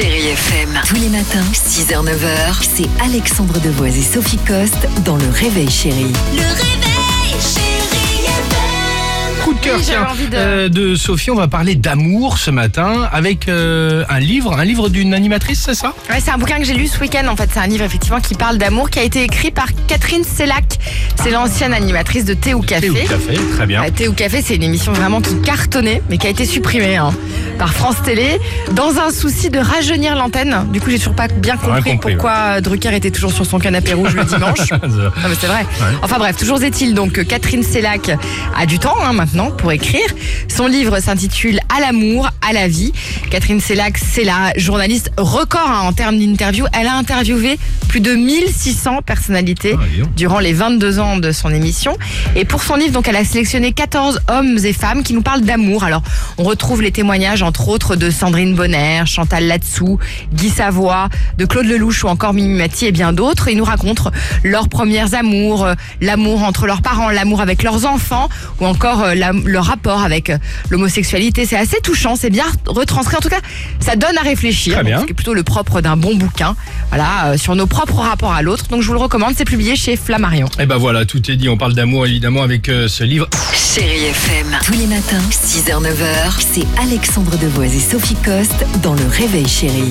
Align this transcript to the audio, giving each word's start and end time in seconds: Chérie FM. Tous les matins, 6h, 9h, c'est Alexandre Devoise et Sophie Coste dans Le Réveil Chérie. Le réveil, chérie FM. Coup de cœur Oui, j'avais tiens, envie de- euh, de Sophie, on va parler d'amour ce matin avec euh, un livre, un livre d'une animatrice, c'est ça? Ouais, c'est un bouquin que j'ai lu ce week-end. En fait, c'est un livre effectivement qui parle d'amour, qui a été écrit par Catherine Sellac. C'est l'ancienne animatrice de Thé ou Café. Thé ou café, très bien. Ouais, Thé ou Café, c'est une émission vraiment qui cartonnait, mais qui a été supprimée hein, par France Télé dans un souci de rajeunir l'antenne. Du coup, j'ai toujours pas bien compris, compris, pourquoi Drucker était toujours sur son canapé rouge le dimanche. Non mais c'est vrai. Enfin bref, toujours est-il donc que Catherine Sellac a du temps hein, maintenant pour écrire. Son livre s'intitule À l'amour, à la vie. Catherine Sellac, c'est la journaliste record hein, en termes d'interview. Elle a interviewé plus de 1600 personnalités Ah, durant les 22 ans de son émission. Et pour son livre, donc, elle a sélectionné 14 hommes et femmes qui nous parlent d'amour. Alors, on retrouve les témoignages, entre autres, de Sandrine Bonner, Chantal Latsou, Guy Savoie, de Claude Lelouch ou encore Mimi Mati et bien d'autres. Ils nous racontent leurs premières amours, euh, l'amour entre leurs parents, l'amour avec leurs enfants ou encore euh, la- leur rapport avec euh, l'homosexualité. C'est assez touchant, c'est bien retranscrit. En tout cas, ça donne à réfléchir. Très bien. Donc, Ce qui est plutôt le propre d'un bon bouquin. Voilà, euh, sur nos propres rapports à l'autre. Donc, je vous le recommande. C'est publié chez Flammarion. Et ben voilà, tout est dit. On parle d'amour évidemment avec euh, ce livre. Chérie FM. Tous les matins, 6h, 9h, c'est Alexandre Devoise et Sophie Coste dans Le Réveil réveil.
Chérie 0.00 0.28
FM. 0.28 0.80
Tous 0.86 0.94
les 0.94 1.10
matins, 1.10 1.44
6h, 1.52 2.02
9h, 2.02 2.62
c'est 2.62 2.88
Alexandre 3.04 3.60
Devoise 3.60 3.98
et 3.98 4.02
Sophie 4.02 4.38
Coste 4.38 4.88
dans 5.04 5.16
Le 5.18 5.28
Réveil 5.28 5.68
Chérie. 5.68 6.06
Le 6.32 6.38
réveil, 6.40 7.38
chérie 7.38 8.24
FM. 8.24 9.44
Coup 9.44 9.52
de 9.52 9.58
cœur 9.60 9.76
Oui, 9.76 9.84
j'avais 9.86 9.98
tiens, 9.98 10.10
envie 10.10 10.26
de- 10.28 10.36
euh, 10.36 10.68
de 10.70 10.94
Sophie, 10.94 11.30
on 11.30 11.34
va 11.34 11.48
parler 11.48 11.74
d'amour 11.74 12.38
ce 12.38 12.50
matin 12.50 13.08
avec 13.12 13.48
euh, 13.50 14.04
un 14.08 14.20
livre, 14.20 14.58
un 14.58 14.64
livre 14.64 14.88
d'une 14.88 15.12
animatrice, 15.12 15.64
c'est 15.66 15.74
ça? 15.74 15.92
Ouais, 16.08 16.16
c'est 16.24 16.30
un 16.30 16.38
bouquin 16.38 16.56
que 16.58 16.64
j'ai 16.64 16.74
lu 16.74 16.86
ce 16.86 16.98
week-end. 16.98 17.26
En 17.28 17.36
fait, 17.36 17.50
c'est 17.52 17.60
un 17.60 17.66
livre 17.66 17.84
effectivement 17.84 18.20
qui 18.20 18.34
parle 18.34 18.56
d'amour, 18.56 18.88
qui 18.88 19.00
a 19.00 19.02
été 19.02 19.22
écrit 19.22 19.50
par 19.50 19.66
Catherine 19.86 20.24
Sellac. 20.24 20.78
C'est 21.22 21.30
l'ancienne 21.30 21.74
animatrice 21.74 22.24
de 22.24 22.32
Thé 22.32 22.54
ou 22.54 22.62
Café. 22.62 22.88
Thé 22.88 22.90
ou 22.90 22.94
café, 23.06 23.34
très 23.54 23.66
bien. 23.66 23.82
Ouais, 23.82 23.90
Thé 23.90 24.08
ou 24.08 24.14
Café, 24.14 24.40
c'est 24.42 24.54
une 24.56 24.62
émission 24.62 24.92
vraiment 24.92 25.20
qui 25.20 25.38
cartonnait, 25.42 26.00
mais 26.08 26.16
qui 26.16 26.26
a 26.26 26.30
été 26.30 26.46
supprimée 26.46 26.96
hein, 26.96 27.12
par 27.60 27.74
France 27.74 27.96
Télé 28.02 28.40
dans 28.72 28.98
un 28.98 29.10
souci 29.10 29.50
de 29.50 29.58
rajeunir 29.58 30.16
l'antenne. 30.16 30.66
Du 30.72 30.80
coup, 30.80 30.88
j'ai 30.88 30.96
toujours 30.96 31.14
pas 31.14 31.28
bien 31.28 31.58
compris, 31.58 31.92
compris, 31.92 32.14
pourquoi 32.14 32.62
Drucker 32.62 32.96
était 32.96 33.10
toujours 33.10 33.32
sur 33.32 33.44
son 33.44 33.58
canapé 33.58 33.92
rouge 33.92 34.14
le 34.14 34.24
dimanche. 34.24 34.70
Non 34.80 35.28
mais 35.28 35.34
c'est 35.38 35.46
vrai. 35.46 35.66
Enfin 36.02 36.16
bref, 36.18 36.36
toujours 36.36 36.62
est-il 36.62 36.94
donc 36.94 37.12
que 37.12 37.20
Catherine 37.20 37.62
Sellac 37.62 38.10
a 38.56 38.64
du 38.64 38.78
temps 38.78 38.96
hein, 39.04 39.12
maintenant 39.12 39.50
pour 39.50 39.72
écrire. 39.72 40.06
Son 40.48 40.66
livre 40.66 41.00
s'intitule 41.00 41.60
À 41.68 41.80
l'amour, 41.80 42.30
à 42.48 42.54
la 42.54 42.66
vie. 42.66 42.92
Catherine 43.30 43.60
Sellac, 43.60 43.98
c'est 43.98 44.24
la 44.24 44.52
journaliste 44.56 45.10
record 45.18 45.68
hein, 45.68 45.80
en 45.82 45.92
termes 45.92 46.18
d'interview. 46.18 46.64
Elle 46.72 46.86
a 46.86 46.94
interviewé 46.94 47.58
plus 47.88 48.00
de 48.00 48.14
1600 48.14 49.02
personnalités 49.02 49.74
Ah, 49.78 50.06
durant 50.16 50.38
les 50.38 50.52
22 50.54 50.98
ans 50.98 51.18
de 51.18 51.30
son 51.32 51.50
émission. 51.50 51.98
Et 52.36 52.44
pour 52.44 52.62
son 52.62 52.76
livre, 52.76 52.92
donc, 52.92 53.08
elle 53.08 53.16
a 53.16 53.24
sélectionné 53.24 53.72
14 53.72 54.20
hommes 54.28 54.56
et 54.64 54.72
femmes 54.72 55.02
qui 55.02 55.12
nous 55.12 55.22
parlent 55.22 55.42
d'amour. 55.42 55.84
Alors, 55.84 56.02
on 56.38 56.44
retrouve 56.44 56.80
les 56.82 56.92
témoignages, 56.92 57.42
entre 57.50 57.66
autres, 57.68 57.96
de 57.96 58.10
Sandrine 58.10 58.54
Bonner, 58.54 59.02
Chantal 59.06 59.44
Latsou, 59.48 59.98
Guy 60.32 60.50
Savoie, 60.50 61.08
de 61.36 61.44
Claude 61.46 61.66
Lelouch 61.66 62.04
ou 62.04 62.06
encore 62.06 62.32
Mimi 62.32 62.54
Mati 62.56 62.86
et 62.86 62.92
bien 62.92 63.12
d'autres. 63.12 63.48
Ils 63.48 63.56
nous 63.56 63.64
racontent 63.64 64.12
leurs 64.44 64.68
premières 64.68 65.14
amours, 65.14 65.64
euh, 65.64 65.74
l'amour 66.00 66.44
entre 66.44 66.68
leurs 66.68 66.80
parents, 66.80 67.10
l'amour 67.10 67.40
avec 67.40 67.64
leurs 67.64 67.86
enfants 67.86 68.28
ou 68.60 68.66
encore 68.66 69.02
euh, 69.02 69.14
la- 69.16 69.32
leur 69.32 69.64
rapport 69.64 70.00
avec 70.04 70.30
euh, 70.30 70.38
l'homosexualité. 70.70 71.44
C'est 71.44 71.56
assez 71.56 71.80
touchant, 71.82 72.14
c'est 72.14 72.30
bien 72.30 72.44
retranscrit. 72.68 73.16
En 73.16 73.20
tout 73.20 73.28
cas, 73.28 73.40
ça 73.80 73.96
donne 73.96 74.16
à 74.16 74.22
réfléchir. 74.22 74.74
Très 74.74 74.84
bien. 74.84 74.98
Donc, 74.98 75.00
Ce 75.02 75.06
qui 75.06 75.10
est 75.10 75.14
plutôt 75.14 75.34
le 75.34 75.42
propre 75.42 75.80
d'un 75.80 75.96
bon 75.96 76.14
bouquin. 76.14 76.54
Voilà, 76.90 77.32
euh, 77.32 77.36
sur 77.36 77.56
nos 77.56 77.66
propres 77.66 77.96
rapports 77.98 78.32
à 78.32 78.42
l'autre. 78.42 78.68
Donc, 78.68 78.82
je 78.82 78.86
vous 78.86 78.92
le 78.94 79.00
recommande. 79.00 79.34
C'est 79.36 79.44
publié 79.44 79.74
chez 79.74 79.96
Flammarion. 79.96 80.46
Et 80.60 80.66
ben 80.66 80.76
voilà, 80.76 81.04
tout 81.04 81.28
est 81.28 81.36
dit. 81.36 81.48
On 81.48 81.56
parle 81.56 81.74
d'amour 81.74 82.06
évidemment 82.06 82.42
avec 82.44 82.68
euh, 82.68 82.86
ce 82.86 83.02
livre. 83.02 83.28
Chérie 83.52 84.04
FM. 84.04 84.46
Tous 84.64 84.72
les 84.74 84.86
matins, 84.86 85.18
6h, 85.32 85.82
9h, 85.82 86.44
c'est 86.52 86.66
Alexandre 86.80 87.36
Devoise 87.40 87.74
et 87.74 87.80
Sophie 87.80 88.16
Coste 88.16 88.66
dans 88.82 88.92
Le 88.92 89.06
Réveil 89.06 89.48
réveil. 89.48 89.88